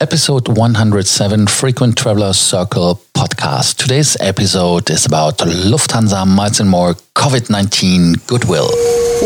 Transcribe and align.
episode 0.00 0.48
107 0.48 1.46
Frequent 1.46 1.96
Traveler 1.96 2.32
Circle 2.32 3.00
podcast. 3.12 3.76
Today's 3.76 4.16
episode 4.18 4.88
is 4.88 5.04
about 5.04 5.36
Lufthansa 5.38 6.26
Miles 6.26 6.58
and 6.58 6.70
More 6.70 6.94
COVID 7.14 7.50
19 7.50 8.14
Goodwill. 8.26 8.70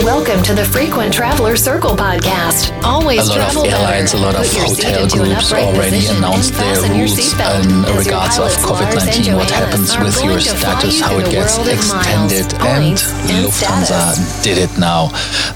Welcome 0.03 0.43
to 0.43 0.53
the 0.53 0.65
Frequent 0.65 1.15
Traveler 1.15 1.55
Circle 1.55 1.91
podcast. 1.91 2.73
Always 2.83 3.29
a 3.29 3.31
lot 3.31 3.37
travel 3.37 3.63
of 3.63 3.73
airlines, 3.73 4.13
better. 4.13 4.25
a 4.25 4.27
lot 4.27 4.35
of 4.35 4.53
hotel 4.53 5.09
groups 5.09 5.53
already 5.53 6.07
announced 6.07 6.55
their 6.55 6.83
rules 6.91 7.19
in 7.21 7.97
regards 7.97 8.39
of 8.39 8.51
COVID 8.67 8.97
19, 8.97 9.37
What 9.37 9.51
happens 9.51 9.97
with 9.97 10.25
your 10.25 10.41
status, 10.41 11.01
how 11.01 11.17
it 11.19 11.31
gets 11.31 11.57
extended, 11.59 12.53
miles, 12.59 13.13
and 13.31 13.47
Lufthansa 13.47 14.43
did 14.43 14.59
it 14.59 14.77
now. 14.77 15.07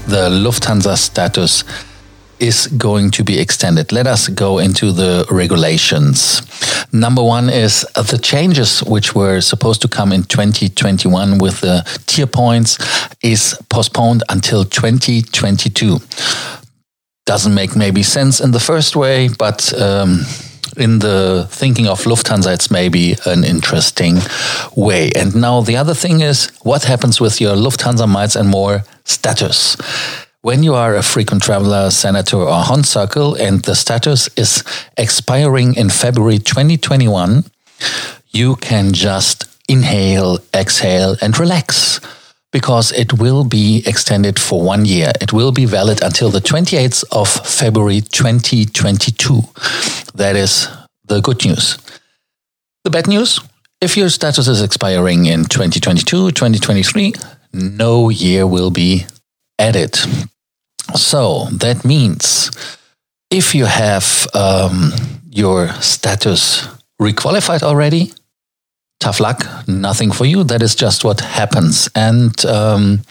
The 0.07 0.29
Lufthansa 0.31 0.95
status 0.97 1.65
is 2.39 2.67
going 2.67 3.11
to 3.11 3.23
be 3.23 3.39
extended. 3.39 3.91
Let 3.91 4.07
us 4.07 4.27
go 4.27 4.59
into 4.59 4.91
the 4.91 5.25
regulations. 5.29 6.41
Number 6.91 7.23
one 7.23 7.49
is 7.49 7.81
the 7.95 8.19
changes 8.21 8.83
which 8.83 9.13
were 9.15 9.41
supposed 9.41 9.81
to 9.81 9.87
come 9.87 10.11
in 10.11 10.23
2021 10.23 11.37
with 11.37 11.61
the 11.61 11.83
tier 12.07 12.27
points 12.27 12.77
is 13.21 13.57
postponed 13.69 14.23
until 14.29 14.65
2022. 14.65 15.99
Doesn't 17.25 17.53
make 17.53 17.75
maybe 17.75 18.03
sense 18.03 18.39
in 18.39 18.51
the 18.51 18.59
first 18.59 18.95
way, 18.95 19.29
but 19.37 19.71
um, 19.79 20.25
in 20.77 20.99
the 20.99 21.47
thinking 21.51 21.87
of 21.87 22.03
Lufthansa, 22.05 22.53
it's 22.53 22.71
maybe 22.71 23.15
an 23.25 23.43
interesting 23.43 24.17
way. 24.75 25.11
And 25.15 25.35
now 25.35 25.61
the 25.61 25.77
other 25.77 25.93
thing 25.93 26.21
is 26.21 26.49
what 26.63 26.85
happens 26.85 27.21
with 27.21 27.39
your 27.41 27.55
Lufthansa 27.55 28.07
Miles 28.07 28.35
and 28.35 28.49
More 28.49 28.83
status? 29.03 29.77
When 30.41 30.63
you 30.63 30.73
are 30.73 30.95
a 30.95 31.03
frequent 31.03 31.43
traveler, 31.43 31.89
senator, 31.91 32.37
or 32.37 32.63
Hon 32.63 32.83
Circle, 32.83 33.35
and 33.35 33.61
the 33.63 33.75
status 33.75 34.29
is 34.37 34.63
expiring 34.97 35.75
in 35.75 35.89
February 35.89 36.39
2021, 36.39 37.43
you 38.29 38.55
can 38.55 38.93
just 38.93 39.45
inhale, 39.67 40.39
exhale, 40.53 41.17
and 41.21 41.37
relax 41.37 41.99
because 42.51 42.91
it 42.93 43.19
will 43.19 43.43
be 43.43 43.83
extended 43.85 44.39
for 44.39 44.63
one 44.63 44.85
year. 44.85 45.11
It 45.19 45.33
will 45.33 45.51
be 45.51 45.65
valid 45.65 46.01
until 46.01 46.29
the 46.29 46.39
28th 46.39 47.03
of 47.11 47.27
February 47.27 48.01
2022. 48.01 49.41
That 50.15 50.35
is 50.35 50.67
the 51.05 51.19
good 51.21 51.43
news. 51.45 51.77
The 52.85 52.89
bad 52.89 53.07
news 53.07 53.41
if 53.81 53.95
your 53.95 54.09
status 54.09 54.47
is 54.47 54.61
expiring 54.61 55.25
in 55.25 55.45
2022, 55.45 56.31
2023, 56.31 57.13
no 57.53 58.09
year 58.09 58.45
will 58.45 58.71
be 58.71 59.05
added. 59.59 59.95
So 60.95 61.45
that 61.51 61.85
means 61.85 62.49
if 63.29 63.53
you 63.53 63.65
have 63.65 64.27
um, 64.33 64.91
your 65.29 65.67
status 65.81 66.67
requalified 66.99 67.61
already, 67.61 68.11
tough 68.99 69.19
luck, 69.19 69.45
nothing 69.67 70.11
for 70.11 70.25
you. 70.25 70.43
That 70.43 70.61
is 70.61 70.75
just 70.75 71.03
what 71.03 71.21
happens. 71.21 71.89
And 71.95 72.33
um, 72.45 73.01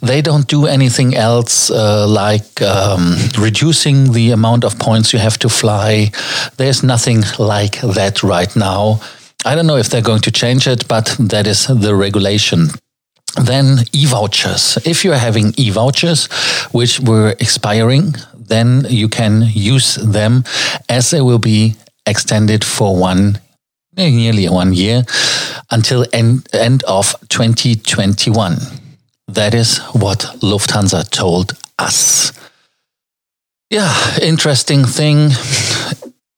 they 0.00 0.22
don't 0.22 0.46
do 0.46 0.66
anything 0.66 1.14
else 1.16 1.70
uh, 1.70 2.06
like 2.06 2.62
um, 2.62 3.16
reducing 3.38 4.12
the 4.12 4.30
amount 4.30 4.64
of 4.64 4.78
points 4.78 5.12
you 5.12 5.18
have 5.18 5.38
to 5.38 5.48
fly. 5.48 6.10
There's 6.56 6.82
nothing 6.82 7.22
like 7.38 7.80
that 7.80 8.22
right 8.22 8.54
now. 8.54 9.00
I 9.44 9.54
don't 9.54 9.66
know 9.66 9.76
if 9.76 9.88
they're 9.88 10.02
going 10.02 10.22
to 10.22 10.30
change 10.30 10.66
it, 10.66 10.88
but 10.88 11.16
that 11.18 11.46
is 11.46 11.66
the 11.66 11.94
regulation. 11.94 12.68
Then 13.36 13.84
e 13.92 14.06
vouchers. 14.06 14.78
If 14.84 15.04
you're 15.04 15.14
having 15.14 15.54
e 15.56 15.70
vouchers 15.70 16.28
which 16.72 17.00
were 17.00 17.34
expiring, 17.40 18.14
then 18.34 18.86
you 18.88 19.08
can 19.08 19.42
use 19.52 19.96
them 19.96 20.44
as 20.88 21.10
they 21.10 21.20
will 21.20 21.38
be 21.38 21.76
extended 22.06 22.64
for 22.64 22.96
one 22.96 23.38
nearly 23.96 24.48
one 24.48 24.72
year 24.72 25.02
until 25.70 26.06
end, 26.12 26.48
end 26.52 26.82
of 26.84 27.14
2021. 27.28 28.56
That 29.28 29.54
is 29.54 29.78
what 29.92 30.20
Lufthansa 30.40 31.10
told 31.10 31.52
us. 31.78 32.32
Yeah, 33.70 33.92
interesting 34.22 34.84
thing. 34.84 35.30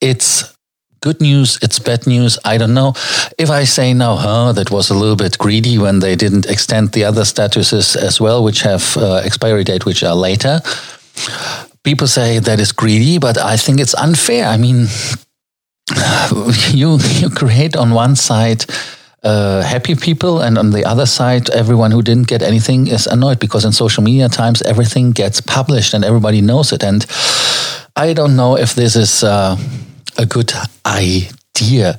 It's 0.00 0.52
good 1.00 1.20
news, 1.20 1.58
it's 1.62 1.78
bad 1.78 2.06
news. 2.06 2.38
I 2.44 2.58
don't 2.58 2.74
know. 2.74 2.94
If 3.38 3.50
I 3.50 3.64
say 3.64 3.94
now, 3.94 4.16
huh, 4.16 4.52
that 4.52 4.70
was 4.70 4.90
a 4.90 4.94
little 4.94 5.16
bit 5.16 5.38
greedy 5.38 5.78
when 5.78 6.00
they 6.00 6.16
didn't 6.16 6.46
extend 6.46 6.92
the 6.92 7.04
other 7.04 7.22
statuses 7.22 7.96
as 7.96 8.20
well, 8.20 8.44
which 8.44 8.62
have 8.62 8.96
uh, 8.96 9.16
expiry 9.24 9.64
date, 9.64 9.86
which 9.86 10.02
are 10.04 10.14
later. 10.14 10.60
People 11.82 12.06
say 12.06 12.38
that 12.38 12.60
is 12.60 12.72
greedy, 12.72 13.18
but 13.18 13.38
I 13.38 13.56
think 13.56 13.80
it's 13.80 13.94
unfair. 13.94 14.46
I 14.46 14.56
mean, 14.56 14.86
you 16.70 16.98
you 17.18 17.30
create 17.30 17.76
on 17.76 17.90
one 17.90 18.16
side 18.16 18.64
uh, 19.22 19.62
happy 19.62 19.94
people, 19.94 20.40
and 20.40 20.58
on 20.58 20.70
the 20.70 20.84
other 20.84 21.06
side, 21.06 21.50
everyone 21.50 21.90
who 21.90 22.02
didn't 22.02 22.28
get 22.28 22.42
anything 22.42 22.86
is 22.86 23.06
annoyed 23.06 23.38
because 23.38 23.64
in 23.64 23.72
social 23.72 24.02
media 24.02 24.28
times 24.28 24.62
everything 24.62 25.12
gets 25.12 25.40
published 25.40 25.94
and 25.94 26.04
everybody 26.04 26.40
knows 26.40 26.72
it. 26.72 26.82
And 26.82 27.06
I 27.96 28.12
don't 28.12 28.36
know 28.36 28.56
if 28.56 28.74
this 28.74 28.96
is 28.96 29.22
uh, 29.22 29.56
a 30.20 30.26
good 30.26 30.52
idea, 30.84 31.98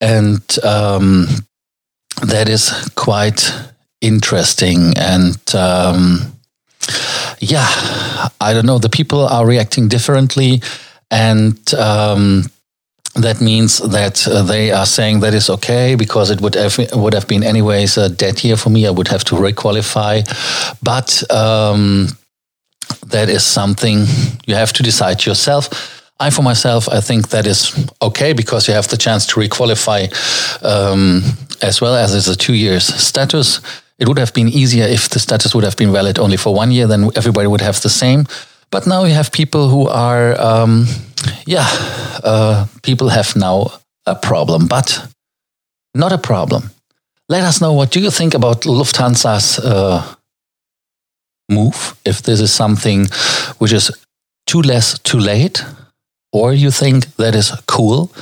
and 0.00 0.42
um, 0.64 1.26
that 2.22 2.48
is 2.48 2.72
quite 2.94 3.52
interesting. 4.00 4.94
And 4.96 5.38
um, 5.54 6.32
yeah, 7.40 7.68
I 8.40 8.54
don't 8.54 8.66
know. 8.66 8.78
The 8.78 8.88
people 8.88 9.20
are 9.26 9.46
reacting 9.46 9.88
differently, 9.88 10.62
and 11.10 11.58
um, 11.74 12.44
that 13.14 13.40
means 13.40 13.78
that 13.78 14.26
uh, 14.26 14.42
they 14.42 14.72
are 14.72 14.86
saying 14.86 15.20
that 15.20 15.34
is 15.34 15.50
okay 15.50 15.94
because 15.94 16.30
it 16.30 16.40
would 16.40 16.54
have 16.54 16.78
would 16.94 17.14
have 17.14 17.28
been 17.28 17.44
anyways 17.44 17.98
a 17.98 18.08
dead 18.08 18.42
year 18.42 18.56
for 18.56 18.70
me. 18.70 18.86
I 18.86 18.90
would 18.90 19.08
have 19.08 19.24
to 19.24 19.34
requalify, 19.34 20.24
but 20.82 21.22
um, 21.30 22.08
that 23.08 23.28
is 23.28 23.44
something 23.44 24.06
you 24.46 24.54
have 24.54 24.72
to 24.74 24.82
decide 24.82 25.26
yourself. 25.26 25.97
I, 26.20 26.30
for 26.30 26.42
myself, 26.42 26.88
I 26.88 27.00
think 27.00 27.28
that 27.28 27.46
is 27.46 27.88
okay 28.02 28.32
because 28.32 28.66
you 28.66 28.74
have 28.74 28.88
the 28.88 28.96
chance 28.96 29.26
to 29.26 29.40
requalify 29.40 30.08
um, 30.64 31.22
as 31.62 31.80
well 31.80 31.94
as 31.94 32.14
it's 32.14 32.26
a 32.26 32.36
two 32.36 32.54
years 32.54 32.84
status. 32.84 33.60
It 33.98 34.08
would 34.08 34.18
have 34.18 34.32
been 34.34 34.48
easier 34.48 34.84
if 34.84 35.08
the 35.08 35.18
status 35.18 35.54
would 35.54 35.64
have 35.64 35.76
been 35.76 35.92
valid 35.92 36.18
only 36.18 36.36
for 36.36 36.54
one 36.54 36.72
year, 36.72 36.86
then 36.86 37.10
everybody 37.16 37.46
would 37.46 37.60
have 37.60 37.80
the 37.80 37.88
same. 37.88 38.26
But 38.70 38.86
now 38.86 39.04
you 39.04 39.14
have 39.14 39.30
people 39.30 39.68
who 39.68 39.88
are, 39.88 40.40
um, 40.40 40.86
yeah, 41.46 41.66
uh, 42.24 42.66
people 42.82 43.08
have 43.08 43.34
now 43.36 43.72
a 44.06 44.14
problem, 44.14 44.66
but 44.66 45.06
not 45.94 46.12
a 46.12 46.18
problem. 46.18 46.70
Let 47.28 47.44
us 47.44 47.60
know 47.60 47.72
what 47.72 47.90
do 47.90 48.00
you 48.00 48.10
think 48.10 48.34
about 48.34 48.62
Lufthansa's 48.62 49.58
uh, 49.58 50.14
move. 51.48 51.96
If 52.04 52.22
this 52.22 52.40
is 52.40 52.52
something 52.52 53.06
which 53.58 53.72
is 53.72 53.90
too 54.46 54.62
less, 54.62 54.98
too 54.98 55.18
late, 55.18 55.64
or 56.32 56.52
you 56.52 56.70
think 56.70 57.06
that 57.16 57.34
is 57.34 57.50
cool. 57.66 58.12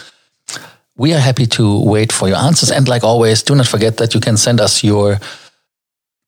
We 0.96 1.12
are 1.12 1.20
happy 1.20 1.46
to 1.46 1.80
wait 1.82 2.12
for 2.12 2.28
your 2.28 2.38
answers. 2.38 2.70
And 2.70 2.88
like 2.88 3.04
always, 3.04 3.42
do 3.42 3.54
not 3.54 3.66
forget 3.66 3.98
that 3.98 4.14
you 4.14 4.20
can 4.20 4.36
send 4.36 4.60
us 4.60 4.82
your 4.82 5.18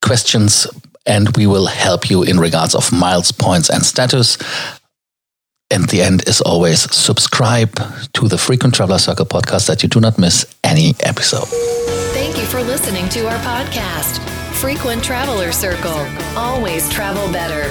questions 0.03 0.67
and 1.07 1.35
we 1.37 1.47
will 1.47 1.67
help 1.67 2.11
you 2.11 2.23
in 2.23 2.39
regards 2.39 2.75
of 2.75 2.93
miles, 2.93 3.33
points, 3.33 3.71
and 3.71 3.85
status. 3.85 4.37
And 5.71 5.89
the 5.89 6.03
end 6.03 6.29
is 6.29 6.41
always 6.41 6.81
subscribe 6.95 7.75
to 8.15 8.29
the 8.29 8.39
Frequent 8.39 8.75
Traveler 8.75 8.99
Circle 8.99 9.27
podcast 9.27 9.67
that 9.69 9.83
you 9.83 9.89
do 9.89 10.01
not 10.01 10.19
miss 10.19 10.47
any 10.65 10.95
episode. 11.01 11.49
Thank 12.13 12.37
you 12.37 12.45
for 12.45 12.63
listening 12.63 13.09
to 13.11 13.27
our 13.27 13.39
podcast, 13.39 14.19
Frequent 14.55 15.03
Traveler 15.03 15.53
Circle. 15.53 16.07
Always 16.37 16.89
travel 16.91 17.31
better 17.33 17.71